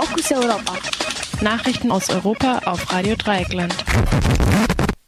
Fokus 0.00 0.32
Europa. 0.32 0.78
Nachrichten 1.42 1.90
aus 1.90 2.08
Europa 2.08 2.60
auf 2.64 2.90
Radio 2.90 3.16
Dreieckland. 3.16 3.76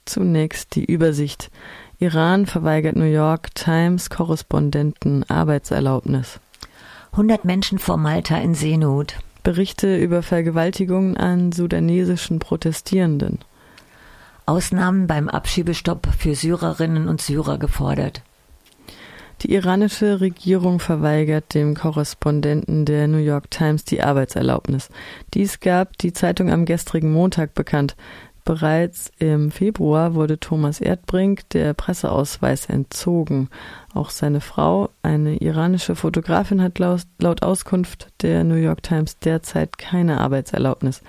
Zunächst 0.04 0.74
die 0.74 0.84
Übersicht. 0.84 1.50
Iran 1.98 2.44
verweigert 2.44 2.94
New 2.94 3.06
York 3.06 3.54
Times 3.54 4.10
Korrespondenten 4.10 5.24
Arbeitserlaubnis. 5.30 6.40
100 7.12 7.46
Menschen 7.46 7.78
vor 7.78 7.96
Malta 7.96 8.36
in 8.36 8.54
Seenot. 8.54 9.14
Berichte 9.42 9.96
über 9.96 10.22
Vergewaltigungen 10.22 11.16
an 11.16 11.52
sudanesischen 11.52 12.38
Protestierenden. 12.38 13.38
Ausnahmen 14.44 15.06
beim 15.06 15.30
Abschiebestopp 15.30 16.06
für 16.18 16.34
Syrerinnen 16.34 17.08
und 17.08 17.22
Syrer 17.22 17.56
gefordert. 17.56 18.20
Die 19.42 19.54
iranische 19.54 20.20
Regierung 20.20 20.78
verweigert 20.78 21.54
dem 21.54 21.74
Korrespondenten 21.74 22.84
der 22.84 23.08
New 23.08 23.18
York 23.18 23.50
Times 23.50 23.84
die 23.84 24.00
Arbeitserlaubnis. 24.00 24.88
Dies 25.34 25.58
gab 25.58 25.98
die 25.98 26.12
Zeitung 26.12 26.48
am 26.48 26.64
gestrigen 26.64 27.12
Montag 27.12 27.52
bekannt. 27.54 27.96
Bereits 28.44 29.10
im 29.18 29.50
Februar 29.50 30.14
wurde 30.14 30.38
Thomas 30.38 30.80
Erdbrink 30.80 31.48
der 31.50 31.74
Presseausweis 31.74 32.66
entzogen. 32.66 33.48
Auch 33.94 34.10
seine 34.10 34.40
Frau, 34.40 34.90
eine 35.02 35.36
iranische 35.38 35.96
Fotografin, 35.96 36.62
hat 36.62 36.78
laut, 36.78 37.42
Auskunft 37.42 38.12
der 38.22 38.44
New 38.44 38.54
York 38.54 38.84
Times 38.84 39.18
derzeit 39.18 39.76
keine 39.76 40.20
Arbeitserlaubnis. 40.20 41.02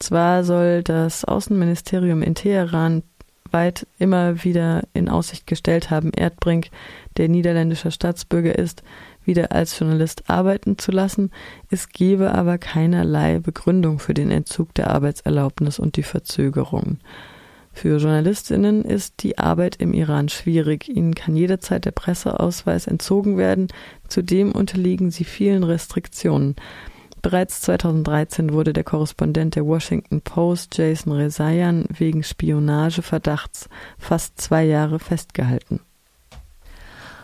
Zwar 0.00 0.42
soll 0.42 0.82
das 0.82 1.24
Außenministerium 1.24 2.22
in 2.22 2.34
Teheran 2.34 3.04
weit 3.52 3.86
immer 3.98 4.44
wieder 4.44 4.82
in 4.94 5.08
Aussicht 5.08 5.46
gestellt 5.46 5.90
haben, 5.90 6.12
Erdbrink, 6.12 6.70
der 7.16 7.28
niederländischer 7.28 7.90
Staatsbürger 7.90 8.58
ist, 8.58 8.82
wieder 9.24 9.52
als 9.52 9.78
Journalist 9.78 10.28
arbeiten 10.28 10.78
zu 10.78 10.90
lassen. 10.90 11.30
Es 11.70 11.88
gebe 11.88 12.32
aber 12.32 12.58
keinerlei 12.58 13.38
Begründung 13.38 13.98
für 13.98 14.14
den 14.14 14.30
Entzug 14.30 14.74
der 14.74 14.90
Arbeitserlaubnis 14.90 15.78
und 15.78 15.96
die 15.96 16.02
Verzögerung. 16.02 16.98
Für 17.72 17.98
Journalistinnen 17.98 18.84
ist 18.84 19.22
die 19.22 19.38
Arbeit 19.38 19.76
im 19.76 19.94
Iran 19.94 20.28
schwierig. 20.28 20.88
Ihnen 20.88 21.14
kann 21.14 21.36
jederzeit 21.36 21.84
der 21.84 21.92
Presseausweis 21.92 22.86
entzogen 22.86 23.36
werden. 23.36 23.68
Zudem 24.08 24.52
unterliegen 24.52 25.10
sie 25.10 25.24
vielen 25.24 25.62
Restriktionen. 25.62 26.56
Bereits 27.22 27.60
2013 27.62 28.52
wurde 28.52 28.72
der 28.72 28.84
Korrespondent 28.84 29.54
der 29.54 29.66
Washington 29.66 30.22
Post, 30.22 30.78
Jason 30.78 31.12
Rezaian, 31.12 31.84
wegen 31.90 32.22
Spionageverdachts 32.22 33.68
fast 33.98 34.40
zwei 34.40 34.64
Jahre 34.64 34.98
festgehalten. 34.98 35.80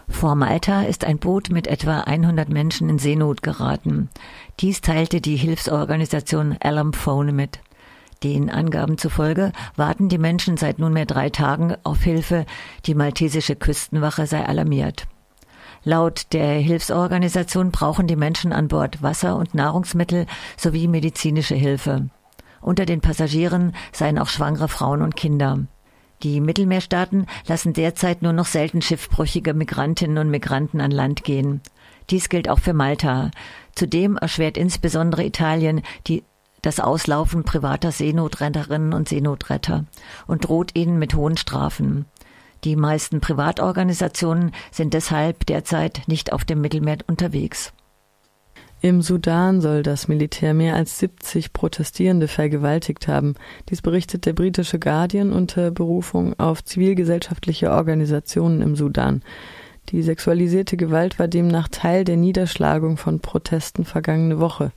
Vor 0.09 0.35
Malta 0.35 0.83
ist 0.83 1.05
ein 1.05 1.19
Boot 1.19 1.51
mit 1.51 1.67
etwa 1.67 2.01
100 2.01 2.49
Menschen 2.49 2.89
in 2.89 2.99
Seenot 2.99 3.43
geraten. 3.43 4.09
Dies 4.61 4.81
teilte 4.81 5.21
die 5.21 5.37
Hilfsorganisation 5.37 6.57
Alarm 6.61 6.93
Phone 6.93 7.35
mit. 7.35 7.59
Den 8.23 8.51
Angaben 8.51 8.99
zufolge 8.99 9.53
warten 9.77 10.09
die 10.09 10.19
Menschen 10.19 10.57
seit 10.57 10.79
nunmehr 10.79 11.07
drei 11.07 11.29
Tagen 11.31 11.75
auf 11.83 12.03
Hilfe. 12.03 12.47
Die 12.87 12.95
maltesische 12.95 13.57
Küstenwache 13.57 14.27
sei 14.27 14.45
alarmiert. 14.45 15.07
Laut 15.89 16.33
der 16.33 16.55
Hilfsorganisation 16.55 17.71
brauchen 17.71 18.09
die 18.09 18.17
Menschen 18.17 18.53
an 18.53 18.67
Bord 18.67 19.05
Wasser 19.05 19.37
und 19.37 19.55
Nahrungsmittel 19.55 20.27
sowie 20.57 20.89
medizinische 20.89 21.55
Hilfe. 21.55 22.09
Unter 22.61 22.87
den 22.87 23.01
Passagieren 23.01 23.73
seien 23.93 24.19
auch 24.19 24.27
schwangere 24.27 24.67
Frauen 24.67 25.01
und 25.01 25.15
Kinder. 25.15 25.61
Die 26.25 26.41
Mittelmeerstaaten 26.41 27.27
lassen 27.47 27.73
derzeit 27.73 28.21
nur 28.21 28.33
noch 28.33 28.47
selten 28.47 28.83
schiffbrüchige 28.83 29.55
Migrantinnen 29.55 30.19
und 30.19 30.29
Migranten 30.29 30.81
an 30.81 30.91
Land 30.91 31.23
gehen. 31.23 31.61
Dies 32.11 32.29
gilt 32.31 32.49
auch 32.49 32.59
für 32.59 32.73
Malta. 32.73 33.31
Zudem 33.77 34.17
erschwert 34.17 34.57
insbesondere 34.57 35.25
Italien 35.25 35.83
die, 36.09 36.25
das 36.63 36.81
Auslaufen 36.81 37.45
privater 37.45 37.93
Seenotretterinnen 37.93 38.93
und 38.93 39.09
Seenotretter 39.09 39.85
und 40.27 40.49
droht 40.49 40.73
ihnen 40.75 40.99
mit 40.99 41.15
hohen 41.15 41.37
Strafen. 41.37 42.07
Die 42.65 42.77
meisten 42.77 43.21
Privatorganisationen 43.21 44.53
sind 44.71 44.95
deshalb 44.95 45.47
derzeit 45.47 46.03
nicht 46.07 46.33
auf 46.33 46.45
dem 46.45 46.61
Mittelmeer 46.61 46.99
unterwegs. 47.07 47.73
Im 48.83 49.01
Sudan 49.01 49.61
soll 49.61 49.83
das 49.83 50.07
Militär 50.07 50.53
mehr 50.53 50.77
als 50.77 50.99
70 50.99 51.53
Protestierende 51.53 52.29
vergewaltigt 52.29 53.09
haben. 53.09 53.35
Dies 53.69 53.81
berichtet 53.81 54.27
der 54.27 54.35
britische 54.35 54.79
Guardian 54.79 55.33
unter 55.33 55.71
Berufung 55.71 56.39
auf 56.39 56.63
zivilgesellschaftliche 56.63 57.71
Organisationen 57.71 58.61
im 58.61 58.77
Sudan. 58.77 59.23
Die 59.89 60.03
sexualisierte 60.03 60.77
Gewalt 60.77 61.19
war 61.19 61.29
demnach 61.29 61.69
Teil 61.69 62.05
der 62.05 62.17
Niederschlagung 62.17 62.97
von 62.97 63.21
Protesten 63.21 63.85
vergangene 63.85 64.41
Woche. 64.41 64.73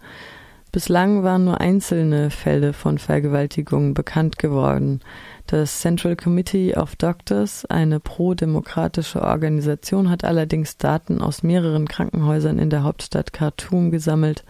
Bislang 0.71 1.23
waren 1.23 1.45
nur 1.45 1.59
einzelne 1.59 2.29
Fälle 2.29 2.73
von 2.73 2.99
Vergewaltigungen 2.99 3.95
bekannt 3.95 4.37
geworden. 4.37 4.99
Das 5.47 5.81
Central 5.81 6.15
Committee 6.15 6.75
of 6.75 6.95
Doctors, 6.95 7.65
eine 7.65 7.99
pro-demokratische 7.99 9.23
Organisation, 9.23 10.11
hat 10.11 10.23
allerdings 10.23 10.77
Daten 10.77 11.23
aus 11.23 11.41
mehreren 11.41 11.87
Krankenhäusern 11.87 12.59
in 12.59 12.69
der 12.69 12.83
Hauptstadt 12.83 13.33
Khartoum 13.33 13.89
gesammelt. 13.89 14.45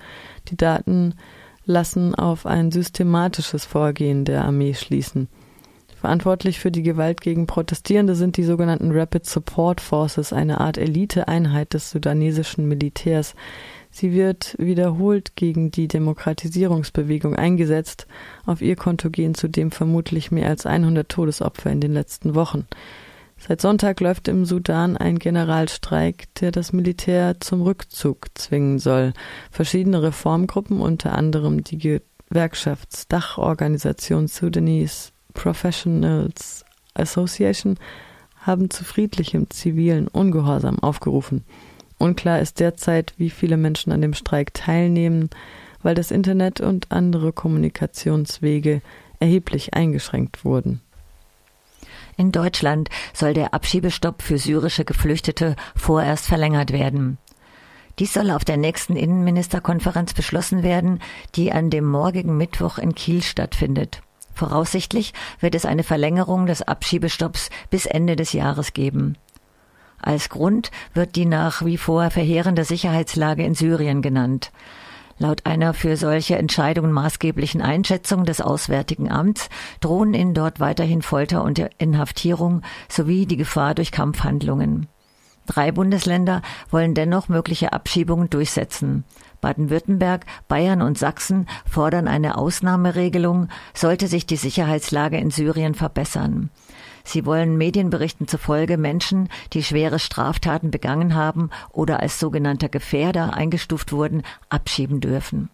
Die 0.50 0.57
Daten 0.57 1.16
lassen 1.63 2.16
auf 2.16 2.46
ein 2.46 2.72
systematisches 2.72 3.63
Vorgehen 3.63 4.25
der 4.25 4.44
Armee 4.44 4.74
schließen. 4.74 5.30
Verantwortlich 6.00 6.59
für 6.59 6.72
die 6.72 6.84
Gewalt 6.84 7.19
gegen 7.19 7.46
Protestierende 7.46 8.16
sind 8.16 8.38
die 8.38 8.44
sogenannten 8.44 8.91
Rapid 8.91 9.25
Support 9.25 9.81
Forces, 9.81 10.31
eine 10.31 10.62
Art 10.62 10.78
Eliteeinheit 10.78 11.74
des 11.74 11.90
sudanesischen 11.91 12.69
Militärs. 12.69 13.36
Sie 13.92 14.12
wird 14.12 14.56
wiederholt 14.60 15.36
gegen 15.36 15.72
die 15.72 15.88
Demokratisierungsbewegung 15.88 17.36
eingesetzt. 17.36 18.08
Auf 18.46 18.62
ihr 18.62 18.76
Konto 18.76 19.10
gehen 19.10 19.34
zudem 19.34 19.72
vermutlich 19.72 20.32
mehr 20.32 20.48
als 20.48 20.66
100 20.66 21.10
Todesopfer 21.10 21.72
in 21.72 21.82
den 21.82 21.94
letzten 21.94 22.36
Wochen. 22.36 22.68
Seit 23.38 23.62
Sonntag 23.62 24.02
läuft 24.02 24.28
im 24.28 24.44
Sudan 24.46 24.98
ein 24.98 25.18
Generalstreik, 25.18 26.26
der 26.36 26.52
das 26.52 26.74
Militär 26.74 27.40
zum 27.40 27.62
Rückzug 27.62 28.28
zwingen 28.36 28.80
soll. 28.80 29.14
Verschiedene 29.50 30.04
Reformgruppen, 30.04 30.82
unter 30.82 31.16
anderem 31.16 31.64
die 31.64 32.02
Gewerkschaftsdachorganisation 32.30 34.28
Sudanese 34.28 35.12
Professionals 35.34 36.66
Association, 36.94 37.78
haben 38.42 38.70
zu 38.70 38.84
friedlichem 38.84 39.50
zivilen 39.50 40.10
Ungehorsam 40.10 40.80
aufgerufen. 40.80 41.46
Unklar 42.00 42.40
ist 42.40 42.60
derzeit, 42.60 43.14
wie 43.18 43.30
viele 43.30 43.58
Menschen 43.58 43.92
an 43.92 44.02
dem 44.02 44.14
Streik 44.14 44.54
teilnehmen, 44.54 45.30
weil 45.84 45.96
das 45.96 46.12
Internet 46.12 46.62
und 46.62 46.92
andere 46.92 47.34
Kommunikationswege 47.34 48.82
erheblich 49.20 49.74
eingeschränkt 49.74 50.44
wurden. 50.46 50.82
In 52.18 52.32
Deutschland 52.32 52.90
soll 53.14 53.34
der 53.34 53.54
Abschiebestopp 53.54 54.22
für 54.22 54.38
syrische 54.38 54.86
Geflüchtete 54.86 55.56
vorerst 55.76 56.26
verlängert 56.26 56.72
werden. 56.72 57.18
Dies 58.00 58.14
soll 58.14 58.31
auf 58.31 58.46
der 58.46 58.58
nächsten 58.58 58.96
Innenministerkonferenz 58.96 60.14
beschlossen 60.14 60.64
werden, 60.64 61.02
die 61.36 61.52
an 61.52 61.70
dem 61.70 61.86
morgigen 61.86 62.38
Mittwoch 62.38 62.78
in 62.78 62.96
Kiel 62.96 63.22
stattfindet. 63.22 64.02
Voraussichtlich 64.34 65.14
wird 65.42 65.54
es 65.54 65.66
eine 65.66 65.84
Verlängerung 65.84 66.46
des 66.46 66.62
Abschiebestopps 66.62 67.50
bis 67.70 67.86
Ende 67.86 68.16
des 68.16 68.31
Jahres 68.31 68.72
geben. 68.72 69.18
Als 70.02 70.30
Grund 70.30 70.72
wird 70.94 71.16
die 71.16 71.26
nach 71.26 71.66
wie 71.66 71.78
vor 71.78 72.10
verheerende 72.10 72.64
Sicherheitslage 72.64 73.44
in 73.44 73.56
Syrien 73.56 74.02
genannt. 74.02 74.52
Laut 75.18 75.46
einer 75.46 75.74
für 75.74 75.98
solche 75.98 76.38
Entscheidungen 76.38 76.94
maßgeblichen 76.94 77.62
Einschätzung 77.62 78.24
des 78.24 78.40
Auswärtigen 78.40 79.12
Amts 79.12 79.50
drohen 79.82 80.14
ihnen 80.14 80.34
dort 80.34 80.62
weiterhin 80.62 81.02
Folter 81.02 81.44
und 81.44 81.60
Inhaftierung 81.78 82.62
sowie 82.88 83.26
die 83.26 83.36
Gefahr 83.36 83.76
durch 83.76 83.92
Kampfhandlungen. 83.92 84.88
Drei 85.46 85.72
Bundesländer 85.72 86.42
wollen 86.70 86.94
dennoch 86.94 87.28
mögliche 87.28 87.74
Abschiebungen 87.74 88.30
durchsetzen. 88.30 89.04
Baden-Württemberg, 89.42 90.26
Bayern 90.48 90.81
und 90.81 90.98
Sachsen 90.98 91.48
fordern 91.66 92.08
eine 92.08 92.38
Ausnahmeregelung, 92.38 93.50
sollte 93.74 94.07
sich 94.07 94.25
die 94.25 94.36
Sicherheitslage 94.36 95.18
in 95.18 95.31
Syrien 95.31 95.74
verbessern. 95.74 96.50
Sie 97.04 97.25
wollen 97.25 97.57
Medienberichten 97.57 98.28
zufolge 98.28 98.78
Menschen, 98.78 99.30
die 99.54 99.63
schwere 99.63 100.00
Straftaten 100.00 100.72
begangen 100.72 101.16
haben 101.16 101.50
oder 101.72 102.00
als 102.00 102.19
sogenannter 102.19 102.69
Gefährder 102.69 103.34
eingestuft 103.34 103.92
wurden, 103.92 104.24
abschieben 104.50 105.00
dürfen. 105.00 105.50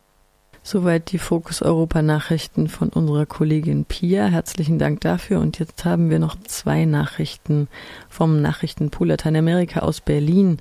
Soweit 0.67 1.11
die 1.11 1.19
Fokus 1.19 1.61
Europa 1.61 2.01
Nachrichten 2.01 2.69
von 2.69 2.89
unserer 2.89 3.27
Kollegin 3.27 3.85
Pia. 3.85 4.25
Herzlichen 4.25 4.79
Dank 4.79 4.99
dafür. 5.01 5.39
Und 5.39 5.59
jetzt 5.59 5.85
haben 5.85 6.09
wir 6.09 6.17
noch 6.17 6.35
zwei 6.47 6.85
Nachrichten 6.85 7.67
vom 8.09 8.41
Nachrichtenpool 8.41 9.09
Lateinamerika 9.09 9.81
aus 9.81 10.01
Berlin. 10.01 10.57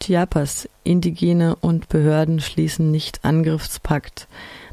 Chiapas, 0.00 0.66
Indigene 0.82 1.56
und 1.56 1.90
Behörden 1.90 2.40
schließen 2.40 2.90
nicht 2.90 3.22
Angriffspakt. 3.22 4.28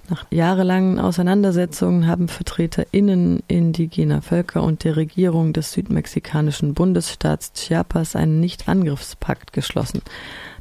Nach 0.07 0.25
jahrelangen 0.29 0.99
Auseinandersetzungen 0.99 2.05
haben 2.05 2.27
VertreterInnen 2.27 3.41
indigener 3.47 4.21
Völker 4.21 4.61
und 4.61 4.83
der 4.83 4.97
Regierung 4.97 5.51
des 5.51 5.71
südmexikanischen 5.71 6.75
Bundesstaats 6.75 7.53
Chiapas 7.53 8.15
einen 8.15 8.39
Nicht-Angriffspakt 8.39 9.51
geschlossen. 9.51 10.03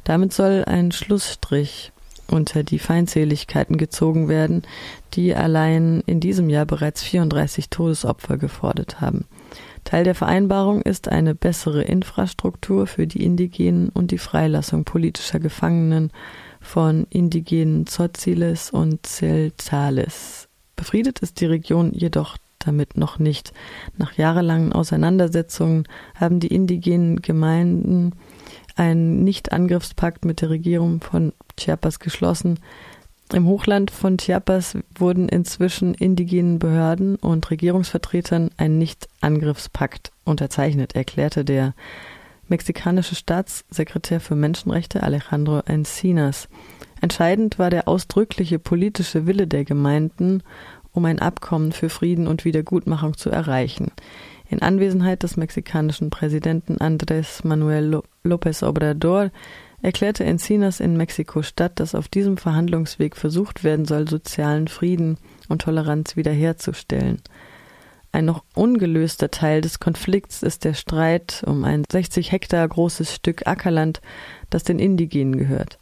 Damit 0.03 0.33
soll 0.33 0.63
ein 0.65 0.91
Schlussstrich 0.91 1.91
unter 2.27 2.63
die 2.63 2.79
Feindseligkeiten 2.79 3.77
gezogen 3.77 4.27
werden, 4.27 4.63
die 5.13 5.35
allein 5.35 6.01
in 6.07 6.19
diesem 6.19 6.49
Jahr 6.49 6.65
bereits 6.65 7.03
34 7.03 7.69
Todesopfer 7.69 8.37
gefordert 8.37 8.99
haben. 8.99 9.25
Teil 9.85 10.03
der 10.03 10.15
Vereinbarung 10.15 10.81
ist 10.81 11.07
eine 11.07 11.35
bessere 11.35 11.83
Infrastruktur 11.83 12.87
für 12.87 13.07
die 13.07 13.23
Indigenen 13.23 13.89
und 13.89 14.11
die 14.11 14.17
Freilassung 14.17 14.83
politischer 14.83 15.39
Gefangenen 15.39 16.11
von 16.59 17.05
indigenen 17.11 17.85
Tzotzilles 17.85 18.71
und 18.71 19.05
Zeltales. 19.05 20.49
Befriedet 20.75 21.19
ist 21.19 21.39
die 21.39 21.45
Region 21.45 21.93
jedoch 21.93 22.37
damit 22.57 22.97
noch 22.97 23.19
nicht. 23.19 23.53
Nach 23.97 24.13
jahrelangen 24.13 24.73
Auseinandersetzungen 24.73 25.87
haben 26.15 26.39
die 26.39 26.53
indigenen 26.53 27.21
Gemeinden 27.21 28.13
einen 28.75 29.23
Nicht-Angriffspakt 29.23 30.25
mit 30.25 30.41
der 30.41 30.49
Regierung 30.49 30.99
von 30.99 31.31
Chiapas 31.57 31.99
geschlossen. 31.99 32.59
Im 33.33 33.47
Hochland 33.47 33.89
von 33.89 34.17
Chiapas 34.17 34.77
wurden 34.93 35.27
inzwischen 35.29 35.95
indigenen 35.95 36.59
Behörden 36.59 37.15
und 37.15 37.49
Regierungsvertretern 37.49 38.51
ein 38.57 38.77
Nicht-Angriffspakt 38.77 40.11
unterzeichnet, 40.25 40.95
erklärte 40.95 41.43
der 41.43 41.73
mexikanische 42.47 43.15
Staatssekretär 43.15 44.19
für 44.19 44.35
Menschenrechte 44.35 45.01
Alejandro 45.01 45.59
Encinas. 45.65 46.47
Entscheidend 47.01 47.57
war 47.57 47.71
der 47.71 47.87
ausdrückliche 47.87 48.59
politische 48.59 49.25
Wille 49.25 49.47
der 49.47 49.65
Gemeinden, 49.65 50.43
um 50.91 51.05
ein 51.05 51.19
Abkommen 51.19 51.71
für 51.71 51.89
Frieden 51.89 52.27
und 52.27 52.45
Wiedergutmachung 52.45 53.17
zu 53.17 53.31
erreichen. 53.31 53.91
In 54.47 54.61
Anwesenheit 54.61 55.23
des 55.23 55.37
mexikanischen 55.37 56.11
Präsidenten 56.11 56.77
Andrés 56.77 57.45
Manuel 57.45 58.01
López 58.23 58.65
Obrador 58.65 59.31
erklärte 59.85 60.25
Encinas 60.25 60.79
in 60.79 60.97
Mexiko-Stadt, 60.97 61.79
dass 61.79 61.93
auf 61.93 62.07
diesem 62.07 62.37
Verhandlungsweg 62.37 63.15
versucht 63.15 63.63
werden 63.63 63.85
soll, 63.85 64.09
sozialen 64.09 64.67
Frieden 64.67 65.17
und 65.47 65.61
Toleranz 65.61 66.15
wiederherzustellen. 66.15 67.21
Ein 68.11 68.25
noch 68.25 68.43
ungelöster 68.55 69.29
Teil 69.29 69.61
des 69.61 69.79
Konflikts 69.79 70.41
ist 70.41 70.63
der 70.63 70.73
Streit 70.73 71.43
um 71.45 71.63
ein 71.63 71.83
60 71.89 72.31
Hektar 72.31 72.67
großes 72.67 73.13
Stück 73.13 73.45
Ackerland, 73.45 74.01
das 74.49 74.63
den 74.63 74.79
Indigenen 74.79 75.37
gehört. 75.37 75.77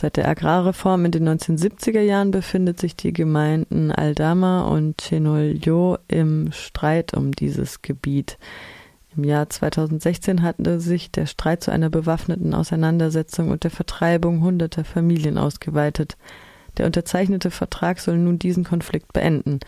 Seit 0.00 0.16
der 0.16 0.26
Agrarreform 0.26 1.04
in 1.04 1.12
den 1.12 1.28
1970er 1.28 2.00
Jahren 2.00 2.30
befindet 2.30 2.80
sich 2.80 2.96
die 2.96 3.12
Gemeinden 3.12 3.92
Aldama 3.92 4.62
und 4.68 5.02
Chenolyo 5.02 5.98
im 6.08 6.50
Streit 6.52 7.12
um 7.12 7.32
dieses 7.32 7.82
Gebiet. 7.82 8.38
Im 9.16 9.24
Jahr 9.24 9.48
2016 9.48 10.42
hatte 10.42 10.80
sich 10.80 11.10
der 11.10 11.26
Streit 11.26 11.62
zu 11.62 11.70
einer 11.70 11.90
bewaffneten 11.90 12.54
Auseinandersetzung 12.54 13.50
und 13.50 13.62
der 13.62 13.70
Vertreibung 13.70 14.42
hunderter 14.42 14.84
Familien 14.84 15.38
ausgeweitet. 15.38 16.16
Der 16.78 16.86
unterzeichnete 16.86 17.52
Vertrag 17.52 18.00
soll 18.00 18.18
nun 18.18 18.38
diesen 18.38 18.64
Konflikt 18.64 19.12
beenden. 19.12 19.60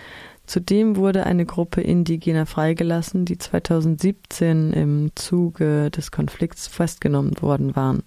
Zudem 0.46 0.96
wurde 0.96 1.26
eine 1.26 1.44
Gruppe 1.44 1.80
Indigener 1.80 2.46
freigelassen, 2.46 3.24
die 3.24 3.38
2017 3.38 4.72
im 4.72 5.10
Zuge 5.14 5.90
des 5.90 6.10
Konflikts 6.10 6.66
festgenommen 6.66 7.40
worden 7.40 7.76
waren. 7.76 8.02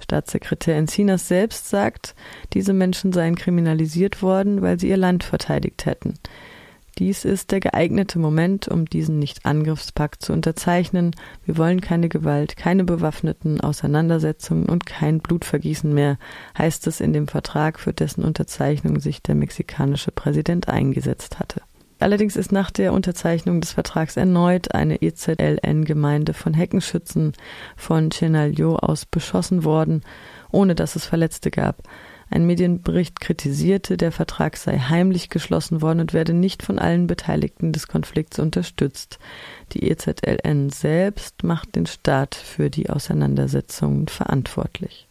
Staatssekretär 0.00 0.76
Encinas 0.76 1.28
selbst 1.28 1.68
sagt, 1.68 2.14
diese 2.52 2.72
Menschen 2.72 3.12
seien 3.12 3.34
kriminalisiert 3.34 4.22
worden, 4.22 4.62
weil 4.62 4.78
sie 4.78 4.88
ihr 4.88 4.96
Land 4.96 5.24
verteidigt 5.24 5.86
hätten. 5.86 6.14
Dies 6.98 7.26
ist 7.26 7.52
der 7.52 7.60
geeignete 7.60 8.18
Moment, 8.18 8.68
um 8.68 8.86
diesen 8.86 9.18
Nicht-Angriffspakt 9.18 10.22
zu 10.22 10.32
unterzeichnen. 10.32 11.14
Wir 11.44 11.58
wollen 11.58 11.82
keine 11.82 12.08
Gewalt, 12.08 12.56
keine 12.56 12.84
bewaffneten 12.84 13.60
Auseinandersetzungen 13.60 14.66
und 14.66 14.86
kein 14.86 15.20
Blutvergießen 15.20 15.92
mehr, 15.92 16.16
heißt 16.56 16.86
es 16.86 17.02
in 17.02 17.12
dem 17.12 17.28
Vertrag, 17.28 17.78
für 17.78 17.92
dessen 17.92 18.24
Unterzeichnung 18.24 18.98
sich 19.00 19.22
der 19.22 19.34
mexikanische 19.34 20.10
Präsident 20.10 20.68
eingesetzt 20.68 21.38
hatte. 21.38 21.60
Allerdings 21.98 22.34
ist 22.36 22.52
nach 22.52 22.70
der 22.70 22.94
Unterzeichnung 22.94 23.60
des 23.60 23.72
Vertrags 23.72 24.16
erneut 24.16 24.74
eine 24.74 25.02
EZLN-Gemeinde 25.02 26.32
von 26.32 26.54
Heckenschützen 26.54 27.32
von 27.76 28.10
Chenalyo 28.10 28.76
aus 28.76 29.04
beschossen 29.04 29.64
worden, 29.64 30.02
ohne 30.50 30.74
dass 30.74 30.96
es 30.96 31.04
Verletzte 31.04 31.50
gab. 31.50 31.82
Ein 32.28 32.46
Medienbericht 32.46 33.20
kritisierte, 33.20 33.96
der 33.96 34.10
Vertrag 34.10 34.56
sei 34.56 34.78
heimlich 34.78 35.30
geschlossen 35.30 35.80
worden 35.80 36.00
und 36.00 36.12
werde 36.12 36.34
nicht 36.34 36.62
von 36.62 36.78
allen 36.78 37.06
Beteiligten 37.06 37.72
des 37.72 37.86
Konflikts 37.86 38.38
unterstützt. 38.38 39.18
Die 39.72 39.88
EZLN 39.88 40.70
selbst 40.70 41.44
macht 41.44 41.76
den 41.76 41.86
Staat 41.86 42.34
für 42.34 42.68
die 42.68 42.90
Auseinandersetzungen 42.90 44.08
verantwortlich. 44.08 45.06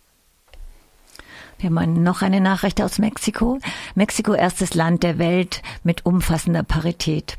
Wir 1.57 1.69
haben 1.69 2.03
noch 2.03 2.21
eine 2.21 2.41
Nachricht 2.41 2.81
aus 2.81 2.99
Mexiko. 2.99 3.59
Mexiko 3.95 4.33
erstes 4.33 4.73
Land 4.73 5.03
der 5.03 5.17
Welt 5.17 5.61
mit 5.83 6.05
umfassender 6.05 6.63
Parität. 6.63 7.37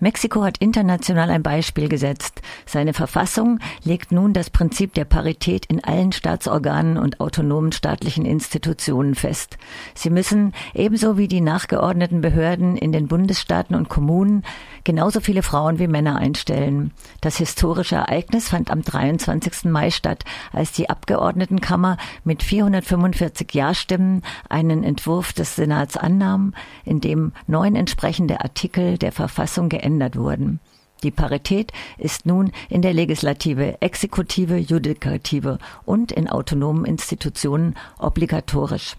Mexiko 0.00 0.44
hat 0.44 0.58
international 0.58 1.28
ein 1.28 1.42
Beispiel 1.42 1.88
gesetzt. 1.88 2.40
Seine 2.66 2.94
Verfassung 2.94 3.58
legt 3.82 4.12
nun 4.12 4.32
das 4.32 4.48
Prinzip 4.48 4.94
der 4.94 5.04
Parität 5.04 5.66
in 5.66 5.82
allen 5.82 6.12
Staatsorganen 6.12 6.98
und 6.98 7.18
autonomen 7.20 7.72
staatlichen 7.72 8.24
Institutionen 8.24 9.16
fest. 9.16 9.58
Sie 9.94 10.10
müssen, 10.10 10.52
ebenso 10.72 11.18
wie 11.18 11.26
die 11.26 11.40
nachgeordneten 11.40 12.20
Behörden 12.20 12.76
in 12.76 12.92
den 12.92 13.08
Bundesstaaten 13.08 13.74
und 13.74 13.88
Kommunen, 13.88 14.44
genauso 14.84 15.18
viele 15.18 15.42
Frauen 15.42 15.80
wie 15.80 15.88
Männer 15.88 16.16
einstellen. 16.16 16.92
Das 17.20 17.38
historische 17.38 17.96
Ereignis 17.96 18.50
fand 18.50 18.70
am 18.70 18.82
23. 18.82 19.64
Mai 19.64 19.90
statt, 19.90 20.24
als 20.52 20.70
die 20.70 20.88
Abgeordnetenkammer 20.88 21.96
mit 22.22 22.44
445 22.44 23.52
Ja-Stimmen 23.52 24.22
einen 24.48 24.84
Entwurf 24.84 25.32
des 25.32 25.56
Senats 25.56 25.96
annahm, 25.96 26.54
in 26.84 27.00
dem 27.00 27.32
neun 27.48 27.74
entsprechende 27.74 28.42
Artikel 28.42 28.96
der 28.96 29.10
Verfassung 29.10 29.68
geändert 29.68 29.87
verändert 29.88 30.16
wurden. 30.16 30.60
Die 31.02 31.10
Parität 31.10 31.72
ist 31.96 32.26
nun 32.26 32.50
in 32.68 32.82
der 32.82 32.92
Legislative, 32.92 33.80
Exekutive, 33.80 34.56
Judikative 34.56 35.58
und 35.86 36.12
in 36.12 36.28
autonomen 36.28 36.84
Institutionen 36.84 37.74
obligatorisch. 37.98 38.96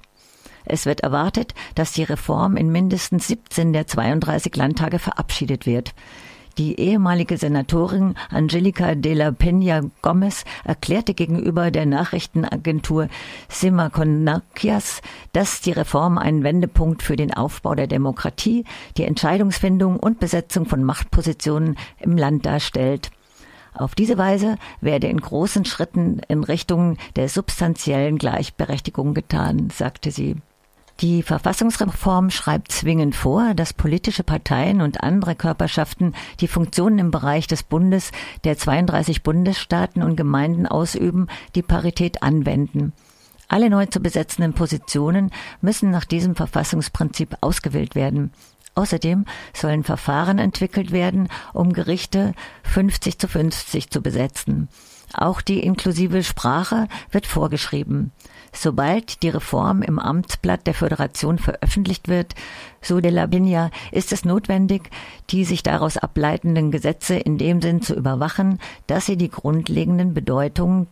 Es 0.65 0.85
wird 0.85 1.01
erwartet, 1.01 1.53
dass 1.75 1.91
die 1.91 2.03
Reform 2.03 2.57
in 2.57 2.71
mindestens 2.71 3.27
17 3.27 3.73
der 3.73 3.85
32 3.85 4.55
Landtage 4.55 4.97
verabschiedet 4.97 5.65
wird. 5.65 5.93
Die 6.59 6.77
ehemalige 6.77 7.37
Senatorin 7.37 8.15
Angelica 8.29 8.93
de 8.93 9.13
la 9.13 9.29
Peña 9.29 9.89
Gomez 10.01 10.43
erklärte 10.65 11.13
gegenüber 11.13 11.71
der 11.71 11.85
Nachrichtenagentur 11.85 13.07
Simaconacias, 13.47 15.01
dass 15.31 15.61
die 15.61 15.71
Reform 15.71 16.17
einen 16.17 16.43
Wendepunkt 16.43 17.01
für 17.01 17.15
den 17.15 17.33
Aufbau 17.33 17.75
der 17.75 17.87
Demokratie, 17.87 18.65
die 18.97 19.05
Entscheidungsfindung 19.05 19.95
und 19.95 20.19
Besetzung 20.19 20.65
von 20.65 20.83
Machtpositionen 20.83 21.77
im 21.97 22.17
Land 22.17 22.45
darstellt. 22.45 23.09
Auf 23.73 23.95
diese 23.95 24.17
Weise 24.17 24.57
werde 24.81 25.07
in 25.07 25.21
großen 25.21 25.63
Schritten 25.63 26.19
in 26.27 26.43
Richtung 26.43 26.97
der 27.15 27.29
substanziellen 27.29 28.17
Gleichberechtigung 28.17 29.13
getan, 29.13 29.69
sagte 29.69 30.11
sie. 30.11 30.35
Die 31.01 31.23
Verfassungsreform 31.23 32.29
schreibt 32.29 32.73
zwingend 32.73 33.15
vor, 33.15 33.53
dass 33.53 33.71
politische 33.71 34.23
Parteien 34.23 34.81
und 34.81 35.01
andere 35.01 35.33
Körperschaften 35.33 36.13
die 36.41 36.49
Funktionen 36.49 36.99
im 36.99 37.09
Bereich 37.09 37.47
des 37.47 37.63
Bundes 37.63 38.11
der 38.43 38.57
32 38.57 39.23
Bundesstaaten 39.23 40.03
und 40.03 40.17
Gemeinden 40.17 40.67
ausüben, 40.67 41.27
die 41.55 41.61
Parität 41.61 42.21
anwenden. 42.21 42.91
Alle 43.47 43.69
neu 43.69 43.85
zu 43.85 44.01
besetzenden 44.01 44.53
Positionen 44.53 45.31
müssen 45.61 45.89
nach 45.89 46.03
diesem 46.03 46.35
Verfassungsprinzip 46.35 47.37
ausgewählt 47.39 47.95
werden. 47.95 48.33
Außerdem 48.75 49.23
sollen 49.53 49.85
Verfahren 49.85 50.37
entwickelt 50.37 50.91
werden, 50.91 51.29
um 51.53 51.71
Gerichte 51.71 52.33
50 52.63 53.17
zu 53.17 53.27
50 53.29 53.89
zu 53.89 54.01
besetzen. 54.01 54.67
Auch 55.13 55.41
die 55.41 55.61
inklusive 55.61 56.23
Sprache 56.23 56.87
wird 57.09 57.25
vorgeschrieben. 57.25 58.11
Sobald 58.51 59.21
die 59.23 59.29
Reform 59.29 59.81
im 59.81 59.99
Amtsblatt 59.99 60.65
der 60.67 60.73
Föderation 60.73 61.37
veröffentlicht 61.37 62.07
wird, 62.07 62.35
so 62.81 62.99
de 62.99 63.11
la 63.11 63.25
Binia, 63.25 63.71
ist 63.91 64.11
es 64.11 64.25
notwendig, 64.25 64.89
die 65.29 65.45
sich 65.45 65.63
daraus 65.63 65.97
ableitenden 65.97 66.71
Gesetze 66.71 67.15
in 67.15 67.37
dem 67.37 67.61
Sinn 67.61 67.81
zu 67.81 67.93
überwachen, 67.95 68.59
dass 68.87 69.05
sie 69.05 69.17
die 69.17 69.29
grundlegenden 69.29 70.13
Bedeutungen 70.13 70.87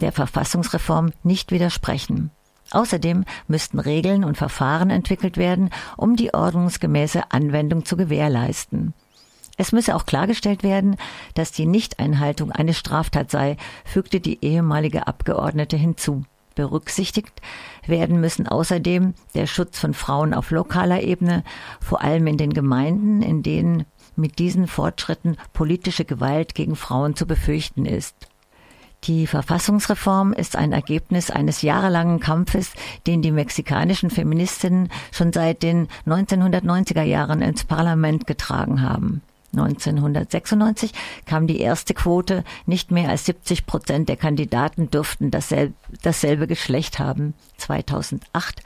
der 0.00 0.12
Verfassungsreform 0.12 1.12
nicht 1.22 1.52
widersprechen. 1.52 2.30
Außerdem 2.70 3.24
müssten 3.48 3.78
Regeln 3.78 4.24
und 4.24 4.38
Verfahren 4.38 4.90
entwickelt 4.90 5.36
werden, 5.36 5.70
um 5.96 6.16
die 6.16 6.32
ordnungsgemäße 6.32 7.30
Anwendung 7.30 7.84
zu 7.84 7.96
gewährleisten. 7.96 8.94
Es 9.58 9.72
müsse 9.72 9.94
auch 9.94 10.06
klargestellt 10.06 10.62
werden, 10.62 10.96
dass 11.34 11.52
die 11.52 11.66
Nichteinhaltung 11.66 12.50
eine 12.50 12.72
Straftat 12.72 13.30
sei, 13.30 13.58
fügte 13.84 14.20
die 14.20 14.42
ehemalige 14.42 15.06
Abgeordnete 15.06 15.76
hinzu. 15.76 16.24
Berücksichtigt 16.54 17.40
werden 17.86 18.20
müssen 18.20 18.46
außerdem 18.46 19.14
der 19.34 19.46
Schutz 19.46 19.78
von 19.78 19.94
Frauen 19.94 20.34
auf 20.34 20.50
lokaler 20.50 21.02
Ebene, 21.02 21.44
vor 21.80 22.02
allem 22.02 22.26
in 22.26 22.36
den 22.36 22.52
Gemeinden, 22.52 23.22
in 23.22 23.42
denen 23.42 23.84
mit 24.16 24.38
diesen 24.38 24.66
Fortschritten 24.66 25.36
politische 25.52 26.04
Gewalt 26.04 26.54
gegen 26.54 26.76
Frauen 26.76 27.16
zu 27.16 27.26
befürchten 27.26 27.86
ist. 27.86 28.28
Die 29.04 29.26
Verfassungsreform 29.26 30.32
ist 30.32 30.54
ein 30.54 30.72
Ergebnis 30.72 31.28
eines 31.30 31.62
jahrelangen 31.62 32.20
Kampfes, 32.20 32.72
den 33.08 33.20
die 33.20 33.32
mexikanischen 33.32 34.10
Feministinnen 34.10 34.90
schon 35.10 35.32
seit 35.32 35.64
den 35.64 35.88
1990er 36.06 37.02
Jahren 37.02 37.42
ins 37.42 37.64
Parlament 37.64 38.28
getragen 38.28 38.80
haben. 38.80 39.22
1996 39.52 40.92
kam 41.26 41.46
die 41.46 41.60
erste 41.60 41.92
Quote. 41.94 42.44
Nicht 42.66 42.90
mehr 42.90 43.10
als 43.10 43.26
70 43.26 43.66
Prozent 43.66 44.08
der 44.08 44.16
Kandidaten 44.16 44.90
durften 44.90 45.30
dasselbe, 45.30 45.74
dasselbe 46.02 46.46
Geschlecht 46.46 46.98
haben. 46.98 47.34
2008 47.58 48.62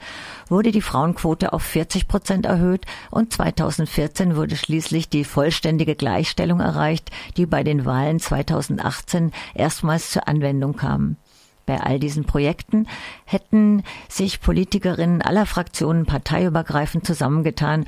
wurde 0.47 0.71
die 0.71 0.81
Frauenquote 0.81 1.51
auf 1.53 1.61
40 1.63 2.07
Prozent 2.07 2.45
erhöht 2.45 2.85
und 3.11 3.33
2014 3.33 4.35
wurde 4.35 4.55
schließlich 4.55 5.09
die 5.09 5.25
vollständige 5.25 5.95
Gleichstellung 5.95 6.61
erreicht, 6.61 7.11
die 7.35 7.45
bei 7.45 7.63
den 7.63 7.85
Wahlen 7.85 8.19
2018 8.19 9.31
erstmals 9.53 10.11
zur 10.11 10.27
Anwendung 10.27 10.75
kam. 10.75 11.17
Bei 11.65 11.81
all 11.81 11.99
diesen 11.99 12.23
Projekten 12.23 12.87
hätten 13.25 13.83
sich 14.07 14.39
Politikerinnen 14.39 15.21
aller 15.21 15.45
Fraktionen 15.45 16.05
parteiübergreifend 16.05 17.05
zusammengetan, 17.05 17.85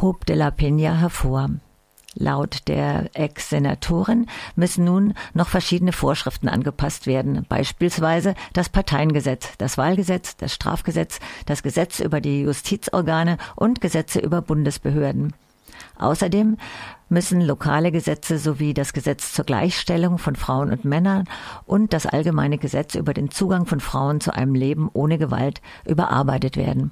hob 0.00 0.26
de 0.26 0.34
la 0.34 0.48
Peña 0.48 0.98
hervor. 0.98 1.50
Laut 2.14 2.68
der 2.68 3.08
Ex-Senatorin 3.14 4.26
müssen 4.54 4.84
nun 4.84 5.14
noch 5.32 5.48
verschiedene 5.48 5.92
Vorschriften 5.92 6.48
angepasst 6.48 7.06
werden, 7.06 7.46
beispielsweise 7.48 8.34
das 8.52 8.68
Parteiengesetz, 8.68 9.56
das 9.56 9.78
Wahlgesetz, 9.78 10.36
das 10.36 10.54
Strafgesetz, 10.54 11.20
das 11.46 11.62
Gesetz 11.62 12.00
über 12.00 12.20
die 12.20 12.42
Justizorgane 12.42 13.38
und 13.56 13.80
Gesetze 13.80 14.20
über 14.20 14.42
Bundesbehörden. 14.42 15.32
Außerdem 15.98 16.58
müssen 17.08 17.40
lokale 17.40 17.92
Gesetze 17.92 18.38
sowie 18.38 18.74
das 18.74 18.92
Gesetz 18.92 19.32
zur 19.32 19.44
Gleichstellung 19.44 20.18
von 20.18 20.36
Frauen 20.36 20.70
und 20.70 20.84
Männern 20.84 21.24
und 21.64 21.92
das 21.92 22.06
allgemeine 22.06 22.58
Gesetz 22.58 22.94
über 22.94 23.14
den 23.14 23.30
Zugang 23.30 23.66
von 23.66 23.80
Frauen 23.80 24.20
zu 24.20 24.34
einem 24.34 24.54
Leben 24.54 24.90
ohne 24.92 25.18
Gewalt 25.18 25.60
überarbeitet 25.86 26.56
werden. 26.56 26.90